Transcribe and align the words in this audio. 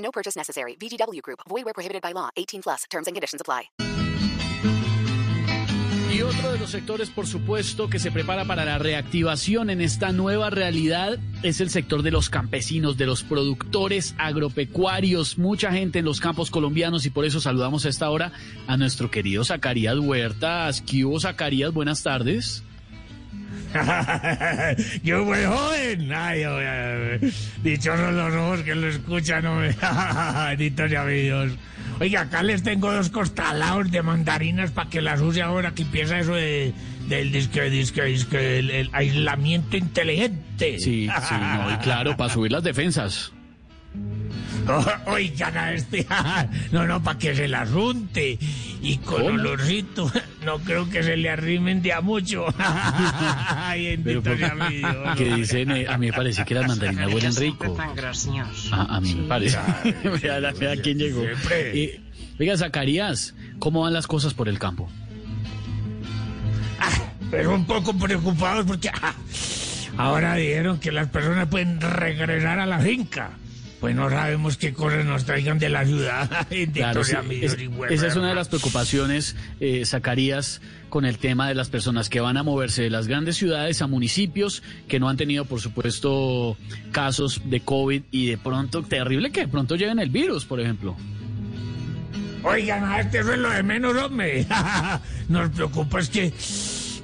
No 0.00 0.10
purchase 0.10 0.36
necessary. 0.36 0.76
VGW 0.76 1.22
Group. 1.22 1.40
Void 1.48 1.64
where 1.64 1.74
prohibited 1.74 2.02
by 2.02 2.12
law. 2.12 2.28
18 2.36 2.62
plus. 2.62 2.84
Terms 2.90 3.06
and 3.06 3.14
conditions 3.16 3.40
apply. 3.40 3.70
Y 6.12 6.22
otro 6.22 6.50
de 6.50 6.58
los 6.58 6.70
sectores, 6.70 7.08
por 7.08 7.28
supuesto, 7.28 7.88
que 7.88 8.00
se 8.00 8.10
prepara 8.10 8.44
para 8.44 8.64
la 8.64 8.78
reactivación 8.78 9.70
en 9.70 9.80
esta 9.80 10.10
nueva 10.10 10.50
realidad 10.50 11.20
es 11.44 11.60
el 11.60 11.70
sector 11.70 12.02
de 12.02 12.10
los 12.10 12.28
campesinos, 12.28 12.96
de 12.96 13.06
los 13.06 13.22
productores 13.22 14.16
agropecuarios, 14.18 15.38
mucha 15.38 15.70
gente 15.70 16.00
en 16.00 16.04
los 16.04 16.18
campos 16.18 16.50
colombianos 16.50 17.06
y 17.06 17.10
por 17.10 17.24
eso 17.24 17.40
saludamos 17.40 17.86
a 17.86 17.90
esta 17.90 18.10
hora 18.10 18.32
a 18.66 18.76
nuestro 18.76 19.08
querido 19.08 19.44
Zacarías 19.44 19.98
Huertas. 20.00 20.82
¿Qué 20.82 21.04
hubo, 21.04 21.20
Zacarías? 21.20 21.72
Buenas 21.72 22.02
tardes. 22.02 22.64
yo 25.02 25.24
muy 25.24 25.44
joven. 25.44 26.12
Ay, 26.12 26.42
dichosos 27.62 28.12
los 28.12 28.34
ojos 28.34 28.60
que 28.62 28.74
lo 28.74 28.88
escuchan. 28.88 29.44
Bendito 30.48 30.88
sea 30.88 31.04
mi 31.04 31.22
Dios. 31.22 31.52
Oiga, 32.00 32.22
acá 32.22 32.42
les 32.42 32.62
tengo 32.62 32.92
dos 32.92 33.10
costalados 33.10 33.90
de 33.90 34.02
mandarinas 34.02 34.70
para 34.70 34.88
que 34.88 35.00
las 35.00 35.20
use 35.20 35.42
ahora 35.42 35.72
que 35.72 35.82
empieza 35.82 36.18
eso 36.18 36.34
de, 36.34 36.72
del 37.08 37.30
disque, 37.30 37.68
disque, 37.68 38.04
disque, 38.04 38.58
el, 38.58 38.70
el 38.70 38.90
aislamiento 38.92 39.76
inteligente. 39.76 40.78
Sí, 40.78 41.08
sí, 41.28 41.34
no, 41.34 41.72
y 41.72 41.76
claro, 41.78 42.16
para 42.16 42.32
subir 42.32 42.52
las 42.52 42.62
defensas. 42.62 43.32
Oigan 45.06 45.56
a 45.56 45.72
este, 45.72 46.06
no, 46.72 46.86
no, 46.86 47.02
para 47.02 47.18
que 47.18 47.34
se 47.34 47.48
las 47.48 47.70
unte 47.70 48.38
y 48.82 48.96
con 48.98 49.22
olorcito, 49.22 50.10
no 50.44 50.58
creo 50.58 50.88
que 50.88 51.02
se 51.02 51.16
le 51.16 51.28
arrimen 51.30 51.82
de 51.82 51.92
a 51.92 52.00
mucho. 52.00 52.46
Ay, 52.58 53.98
Pero, 54.02 54.22
que 55.16 55.34
dicen, 55.34 55.70
eh, 55.70 55.86
a 55.88 55.98
mí 55.98 56.06
me 56.06 56.12
parece 56.12 56.44
que 56.44 56.54
las 56.54 56.66
mandarinas 56.66 57.12
huelen 57.12 57.34
rico. 57.36 57.76
A, 58.72 58.96
a 58.96 59.00
mí 59.00 59.14
me 59.14 59.28
parece. 59.28 59.58
la- 60.40 60.52
vea 60.58 60.76
quién 60.82 60.98
llegó. 60.98 61.22
Eh, 61.50 62.00
oiga, 62.38 62.56
Zacarías, 62.56 63.34
¿cómo 63.58 63.82
van 63.82 63.92
las 63.92 64.06
cosas 64.06 64.34
por 64.34 64.48
el 64.48 64.58
campo? 64.58 64.88
pero 67.30 67.54
un 67.54 67.64
poco 67.64 67.96
preocupados 67.96 68.66
porque 68.66 68.88
ah, 68.88 69.14
ahora 69.96 70.34
dijeron 70.34 70.80
que 70.80 70.90
las 70.90 71.06
personas 71.08 71.46
pueden 71.48 71.80
regresar 71.80 72.58
a 72.58 72.66
la 72.66 72.80
finca. 72.80 73.30
Pues 73.80 73.96
no 73.96 74.10
sabemos 74.10 74.58
qué 74.58 74.74
cosas 74.74 75.06
nos 75.06 75.24
traigan 75.24 75.58
de 75.58 75.70
la 75.70 75.84
ciudad. 75.86 76.30
Claro, 76.74 77.02
sí, 77.02 77.14
es- 77.42 77.56
esa 77.88 78.06
es 78.06 78.16
una 78.16 78.28
de 78.28 78.34
las 78.34 78.48
preocupaciones, 78.48 79.36
eh, 79.58 79.84
Zacarías, 79.86 80.60
con 80.90 81.04
el 81.06 81.16
tema 81.18 81.48
de 81.48 81.54
las 81.54 81.70
personas 81.70 82.10
que 82.10 82.20
van 82.20 82.36
a 82.36 82.42
moverse 82.42 82.82
de 82.82 82.90
las 82.90 83.06
grandes 83.06 83.36
ciudades 83.36 83.80
a 83.80 83.86
municipios 83.86 84.62
que 84.88 85.00
no 85.00 85.08
han 85.08 85.16
tenido, 85.16 85.44
por 85.46 85.60
supuesto, 85.60 86.56
casos 86.92 87.40
de 87.46 87.60
COVID 87.60 88.02
y 88.10 88.26
de 88.26 88.36
pronto, 88.38 88.82
terrible 88.82 89.30
que 89.30 89.40
de 89.40 89.48
pronto 89.48 89.76
lleguen 89.76 89.98
el 89.98 90.10
virus, 90.10 90.44
por 90.44 90.60
ejemplo. 90.60 90.96
Oigan, 92.42 92.84
a 92.84 93.00
este 93.00 93.20
eso 93.20 93.32
es 93.34 93.38
lo 93.38 93.50
de 93.50 93.62
menos, 93.62 93.94
hombre. 93.96 94.46
Nos 95.28 95.50
preocupa 95.50 96.00
es 96.00 96.08
que 96.08 96.32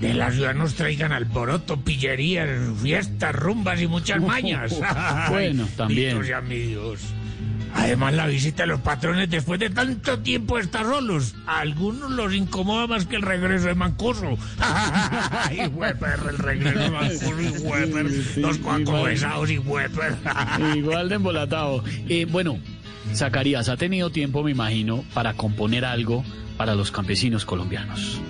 de 0.00 0.14
la 0.14 0.30
ciudad 0.30 0.54
nos 0.54 0.74
traigan 0.74 1.12
alboroto, 1.12 1.80
pillerías, 1.80 2.48
fiestas, 2.82 3.34
rumbas 3.34 3.80
y 3.80 3.86
muchas 3.86 4.20
mañas. 4.22 4.74
Bueno, 5.30 5.66
también. 5.76 6.18
Mi 6.48 6.58
Dios. 6.58 7.00
Además, 7.76 8.14
la 8.14 8.26
visita 8.28 8.62
de 8.62 8.68
los 8.68 8.80
patrones 8.80 9.28
después 9.28 9.58
de 9.58 9.68
tanto 9.68 10.20
tiempo 10.20 10.56
de 10.56 10.62
estar 10.62 10.84
solos. 10.84 11.34
A 11.46 11.60
algunos 11.60 12.10
los 12.12 12.32
incomoda 12.32 12.86
más 12.86 13.04
que 13.06 13.16
el 13.16 13.22
regreso 13.22 13.66
de 13.66 13.74
Mancoso. 13.74 14.38
¡Ay, 14.60 15.66
hueper! 15.66 16.20
El 16.30 16.38
regreso 16.38 16.78
de 16.78 16.90
Mancoso 16.90 17.40
y 17.40 17.48
hueper. 17.48 18.06
Los 18.36 18.58
cuacos 18.58 19.04
besados 19.04 19.50
y 19.50 19.58
hueper. 19.58 20.14
Igual 20.76 21.08
de 21.08 21.14
embolatado. 21.16 21.82
Eh, 22.08 22.26
bueno, 22.26 22.58
Zacarías 23.12 23.68
ha 23.68 23.76
tenido 23.76 24.10
tiempo, 24.10 24.44
me 24.44 24.52
imagino, 24.52 25.04
para 25.12 25.34
componer 25.34 25.84
algo 25.84 26.24
para 26.56 26.76
los 26.76 26.92
campesinos 26.92 27.44
colombianos. 27.44 28.20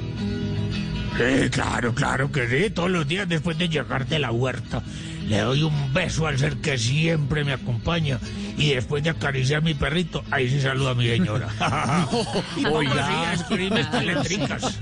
Sí, 1.16 1.48
claro, 1.50 1.94
claro 1.94 2.32
que 2.32 2.48
sí. 2.48 2.70
Todos 2.70 2.90
los 2.90 3.06
días 3.06 3.28
después 3.28 3.56
de 3.56 3.68
llegar 3.68 4.06
de 4.06 4.18
la 4.18 4.32
huerta, 4.32 4.82
le 5.28 5.38
doy 5.38 5.62
un 5.62 5.92
beso 5.92 6.26
al 6.26 6.38
ser 6.38 6.56
que 6.56 6.76
siempre 6.76 7.44
me 7.44 7.52
acompaña. 7.52 8.18
Y 8.56 8.74
después 8.74 9.02
de 9.02 9.10
acariciar 9.10 9.58
a 9.58 9.64
mi 9.64 9.74
perrito, 9.74 10.24
ahí 10.30 10.48
sí 10.48 10.60
saluda 10.60 10.90
a 10.90 10.94
mi 10.94 11.06
señora. 11.06 11.48
Oiga. 12.70 13.32
escribirme 13.32 13.80
estas 13.80 14.04
letricas. 14.04 14.78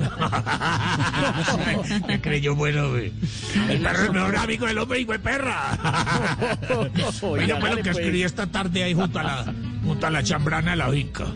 me 2.07 2.21
creyó 2.21 2.55
bueno, 2.55 2.91
güey. 2.91 3.13
El 3.69 3.81
perro 3.81 4.03
es 4.03 4.09
el 4.09 4.13
mejor 4.13 4.37
amigo 4.37 4.67
del 4.67 4.79
hombre 4.79 5.01
y 5.01 5.05
fue 5.05 5.19
perra. 5.19 5.79
Oiga, 7.23 7.61
fue 7.61 7.71
lo 7.71 7.77
que 7.77 7.83
pues. 7.83 7.97
escribí 7.97 8.23
esta 8.23 8.47
tarde 8.47 8.85
ahí 8.85 8.95
junto 8.95 9.19
a 9.19 9.23
la, 9.23 9.55
junto 9.85 10.07
a 10.07 10.11
la 10.11 10.23
chambrana 10.23 10.71
de 10.73 10.77
la 10.79 10.91
finca. 10.91 11.27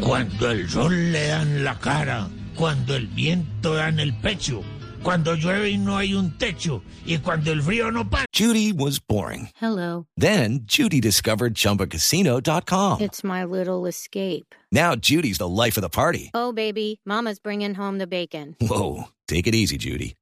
Cuando 0.00 0.50
el 0.50 0.68
sol 0.70 1.12
le 1.12 1.26
da 1.28 1.42
en 1.42 1.64
la 1.64 1.78
cara, 1.78 2.28
cuando 2.60 2.94
el 2.94 3.06
viento 3.06 3.72
da 3.72 3.88
en 3.88 3.98
el 4.00 4.12
pecho, 4.12 4.62
cuando 5.02 5.34
llueve 5.34 5.70
y 5.70 5.78
no 5.78 5.96
hay 5.96 6.12
un 6.12 6.36
techo, 6.36 6.82
y 7.06 7.16
cuando 7.16 7.52
el 7.52 7.62
frío 7.62 7.90
no 7.90 8.04
para. 8.04 8.26
Judy 8.36 8.70
was 8.70 9.00
boring. 9.00 9.48
Hello. 9.58 10.06
Then 10.14 10.66
Judy 10.66 11.00
discovered 11.00 11.54
ChumbaCasino.com. 11.54 13.00
It's 13.00 13.24
my 13.24 13.44
little 13.44 13.86
escape. 13.86 14.54
Now 14.70 14.94
Judy's 14.94 15.38
the 15.38 15.48
life 15.48 15.78
of 15.78 15.80
the 15.80 15.88
party. 15.88 16.32
Oh, 16.34 16.52
baby, 16.52 17.00
Mama's 17.06 17.38
bringing 17.38 17.76
home 17.76 17.96
the 17.96 18.06
bacon. 18.06 18.56
Whoa, 18.60 19.04
take 19.26 19.46
it 19.46 19.54
easy, 19.54 19.78
Judy. 19.78 20.16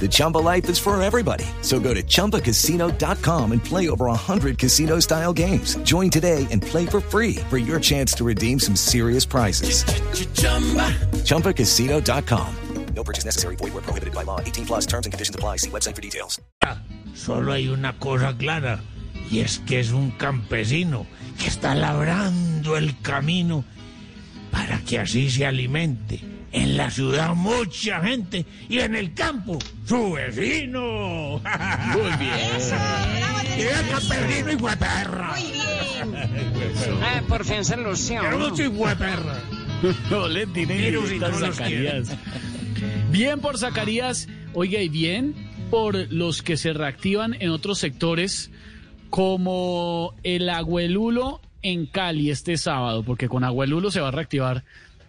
The 0.00 0.08
Chumba 0.08 0.38
life 0.38 0.68
is 0.68 0.78
for 0.78 1.00
everybody. 1.02 1.44
So 1.62 1.80
go 1.80 1.92
to 1.92 2.02
ChumbaCasino.com 2.02 3.52
and 3.52 3.64
play 3.64 3.88
over 3.88 4.06
100 4.06 4.58
casino-style 4.58 5.32
games. 5.32 5.74
Join 5.82 6.10
today 6.10 6.46
and 6.52 6.62
play 6.62 6.86
for 6.86 7.00
free 7.00 7.36
for 7.50 7.58
your 7.58 7.80
chance 7.80 8.12
to 8.14 8.24
redeem 8.24 8.60
some 8.60 8.76
serious 8.76 9.24
prizes. 9.24 9.82
ChumbaCasino.com. 11.24 12.54
No 12.94 13.04
purchase 13.04 13.24
necessary. 13.24 13.56
Void 13.56 13.74
where 13.74 13.82
prohibited 13.82 14.12
by 14.12 14.24
law. 14.24 14.40
18 14.40 14.66
plus 14.66 14.86
terms 14.86 15.06
and 15.06 15.12
conditions 15.12 15.34
apply. 15.34 15.58
See 15.58 15.70
website 15.70 15.94
for 15.94 16.02
details. 16.02 16.40
Ah, 16.64 16.78
solo 17.14 17.52
hay 17.52 17.68
una 17.68 17.92
cosa 17.98 18.36
clara, 18.36 18.80
y 19.30 19.38
es 19.38 19.60
que 19.60 19.78
es 19.78 19.92
un 19.92 20.10
campesino 20.18 21.06
que 21.38 21.46
está 21.46 21.76
labrando 21.76 22.76
el 22.76 23.00
camino 23.00 23.64
para 24.50 24.80
que 24.80 24.98
así 24.98 25.30
se 25.30 25.46
alimente. 25.46 26.37
En 26.52 26.76
la 26.76 26.90
ciudad 26.90 27.34
mucha 27.34 28.00
gente 28.00 28.46
y 28.68 28.78
en 28.78 28.94
el 28.94 29.12
campo 29.12 29.58
su 29.84 30.12
vecino. 30.12 31.40
Muy 31.92 32.16
bien. 32.18 32.40
Y 33.58 33.62
el 33.62 33.88
campesino 33.90 34.52
y 34.52 34.56
fue 34.56 34.76
perra. 34.76 35.34
Ah, 37.02 37.22
por 37.28 37.44
fin 37.44 37.64
se 37.64 37.76
lució. 37.76 38.20
Pero 38.22 38.38
mucho 38.38 38.64
y 38.64 38.70
fue 38.70 38.96
perra. 38.96 39.38
No 40.10 40.26
Zacarías. 41.38 42.16
Bien 43.10 43.40
por 43.40 43.58
Zacarías, 43.58 44.28
oiga, 44.52 44.80
y 44.80 44.88
bien 44.88 45.34
por 45.70 46.12
los 46.12 46.42
que 46.42 46.56
se 46.56 46.72
reactivan 46.72 47.36
en 47.40 47.50
otros 47.50 47.78
sectores, 47.78 48.50
como 49.10 50.14
el 50.22 50.48
Agüelulo 50.48 51.40
en 51.62 51.86
Cali 51.86 52.30
este 52.30 52.56
sábado, 52.56 53.02
porque 53.02 53.28
con 53.28 53.44
Agüelulo 53.44 53.90
se 53.90 54.00
va 54.00 54.08
a 54.08 54.12
reactivar 54.12 54.64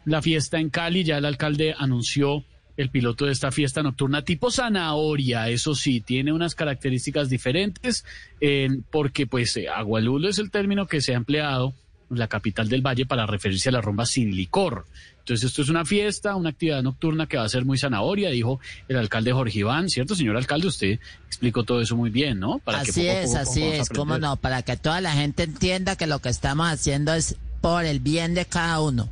la 0.06 0.22
fiesta 0.22 0.60
en 0.60 0.70
Cali. 0.70 1.04
Ya 1.04 1.18
el 1.18 1.26
alcalde 1.26 1.76
anunció 1.78 2.44
el 2.80 2.90
piloto 2.90 3.26
de 3.26 3.34
esta 3.34 3.52
fiesta 3.52 3.84
nocturna 3.84 4.24
tipo 4.24 4.50
zanahoria, 4.52 5.50
eso 5.50 5.76
sí, 5.76 6.00
tiene 6.00 6.32
unas 6.32 6.56
características 6.56 7.30
diferentes, 7.30 8.06
eh, 8.40 8.70
porque 8.90 9.28
pues 9.28 9.58
eh, 9.58 9.68
Agualulo 9.68 10.30
es 10.30 10.40
el 10.40 10.50
término 10.50 10.88
que 10.88 11.02
se 11.02 11.14
ha 11.14 11.18
empleado 11.18 11.74
en 12.10 12.20
la 12.20 12.30
capital 12.30 12.70
del 12.70 12.82
valle 12.82 13.06
para 13.06 13.26
referirse 13.26 13.68
a 13.68 13.74
la 13.74 13.82
rumba 13.82 14.06
sin 14.06 14.34
licor. 14.34 14.86
Entonces 15.20 15.50
esto 15.50 15.62
es 15.62 15.68
una 15.68 15.84
fiesta, 15.84 16.36
una 16.36 16.52
actividad 16.52 16.82
nocturna 16.82 17.28
que 17.28 17.36
va 17.36 17.44
a 17.44 17.50
ser 17.50 17.66
muy 17.66 17.78
zanahoria, 17.78 18.30
dijo 18.30 18.62
el 18.88 18.96
alcalde 18.96 19.34
Jorge 19.34 19.60
Iván, 19.60 19.90
¿cierto, 19.90 20.16
señor 20.16 20.38
alcalde? 20.38 20.68
Usted 20.68 21.00
explicó 21.28 21.64
todo 21.66 21.82
eso 21.82 21.98
muy 21.98 22.10
bien, 22.10 22.40
¿no? 22.40 22.60
Para 22.60 22.84
que 22.84 22.92
Así 22.92 23.02
poco 23.02 23.12
es, 23.12 23.28
poco 23.28 23.42
así 23.42 23.64
es, 23.64 23.90
cómo 23.90 24.18
no, 24.18 24.38
para 24.38 24.62
que 24.62 24.78
toda 24.78 25.02
la 25.02 25.12
gente 25.12 25.44
entienda 25.44 25.98
que 25.98 26.08
lo 26.08 26.20
que 26.20 26.30
estamos 26.30 26.68
haciendo 26.68 27.14
es 27.14 27.36
por 27.60 27.84
el 27.84 28.00
bien 28.00 28.34
de 28.36 28.46
cada 28.46 28.80
uno. 28.80 29.10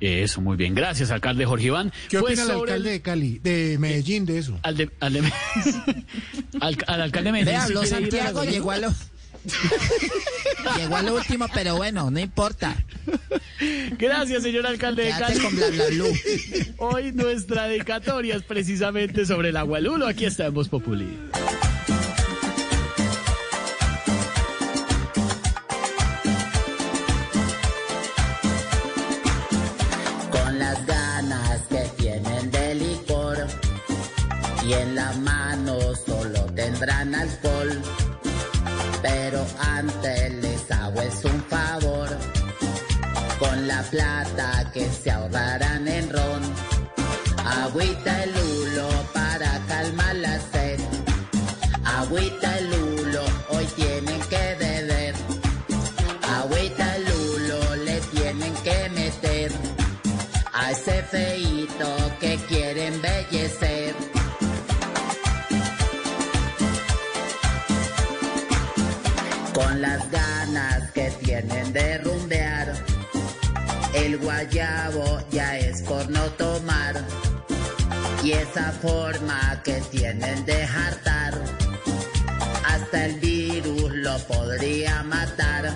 Eso, 0.00 0.40
muy 0.40 0.56
bien. 0.56 0.74
Gracias, 0.74 1.10
alcalde 1.10 1.44
Jorge 1.46 1.66
Iván. 1.66 1.92
¿Qué 2.08 2.18
Fue 2.18 2.30
opina 2.32 2.44
el 2.44 2.50
alcalde 2.50 2.90
de 2.90 3.00
Cali, 3.02 3.38
de 3.38 3.76
Medellín, 3.78 4.26
de 4.26 4.38
eso? 4.38 4.58
Al, 4.62 4.76
de- 4.76 4.90
al, 5.00 5.12
de- 5.14 5.20
al, 6.60 6.78
al 6.86 7.00
alcalde 7.02 7.28
de 7.28 7.32
Medellín. 7.32 7.60
Si 7.60 7.66
habló 7.66 7.80
a 7.82 7.86
Santiago, 7.86 8.44
llegó 8.44 8.70
a 8.70 8.78
lo... 8.78 8.94
Llegó 10.78 10.96
al 10.96 11.10
último, 11.10 11.46
pero 11.52 11.76
bueno, 11.76 12.10
no 12.10 12.18
importa. 12.18 12.74
Gracias, 13.98 14.42
señor 14.42 14.66
alcalde 14.66 15.04
de 15.04 15.10
Cali. 15.10 15.38
con 15.38 15.54
bla. 15.54 15.66
Hoy 16.78 17.12
nuestra 17.12 17.68
dedicatoria 17.68 18.36
es 18.36 18.42
precisamente 18.42 19.26
sobre 19.26 19.50
el 19.50 19.56
agualulo. 19.58 20.06
Aquí 20.06 20.24
está 20.24 20.46
en 20.46 20.54
Voz 20.54 20.70
Populi. 20.70 21.06
Y 34.66 34.72
en 34.72 34.94
la 34.94 35.12
mano 35.12 35.78
solo 36.06 36.40
tendrán 36.54 37.14
alcohol. 37.14 37.82
Pero 39.02 39.44
antes 39.58 40.32
les 40.42 40.70
hago 40.70 41.02
es 41.02 41.24
un 41.24 41.42
favor 41.44 42.08
con 43.38 43.68
la 43.68 43.82
plata 43.82 44.70
que 44.72 44.88
se 44.90 45.10
ahorrarán 45.10 45.86
en 45.86 46.10
ron. 46.10 46.42
Agüita 47.44 48.22
el 48.24 48.30
hulo 48.30 48.88
para 49.12 49.60
calmar 49.68 50.16
la 50.16 50.40
sed. 50.52 50.80
Agüita 51.84 52.58
el 52.58 52.72
hulo, 52.72 53.24
hoy 53.50 53.66
tienen 53.76 54.20
que 54.30 54.56
beber. 54.58 55.14
Agüita 56.40 56.96
el 56.96 57.04
hulo 57.12 57.76
le 57.84 58.00
tienen 58.00 58.54
que 58.64 58.90
meter 58.90 59.52
a 60.52 60.70
ese 60.70 61.02
feíto 61.02 61.96
que 62.20 62.36
quiere 62.48 62.86
embellecer. 62.86 64.03
Con 69.54 69.80
las 69.80 70.10
ganas 70.10 70.90
que 70.90 71.12
tienen 71.22 71.72
de 71.72 71.98
rumbear, 71.98 72.74
el 73.94 74.18
guayabo 74.18 75.20
ya 75.30 75.56
es 75.56 75.80
por 75.82 76.10
no 76.10 76.24
tomar. 76.32 76.96
Y 78.24 78.32
esa 78.32 78.72
forma 78.72 79.62
que 79.62 79.80
tienen 79.92 80.44
de 80.44 80.64
hartar, 80.64 81.40
hasta 82.66 83.06
el 83.06 83.20
virus 83.20 83.92
lo 83.94 84.18
podría 84.26 85.04
matar. 85.04 85.72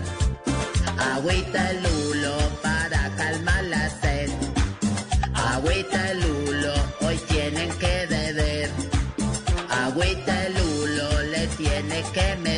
Agüita 1.14 1.70
el 1.70 1.86
hulo 1.86 2.36
para 2.60 3.08
calmar 3.16 3.62
la 3.62 3.88
sed. 4.00 4.30
Agüita 5.34 6.10
el 6.10 6.24
hulo, 6.24 6.74
hoy 7.02 7.16
tienen 7.28 7.70
que 7.78 8.06
beber. 8.10 8.70
Agüita 9.70 10.46
el 10.46 10.56
hulo 10.60 11.22
le 11.30 11.46
tiene 11.56 12.02
que 12.12 12.36
meter 12.42 12.57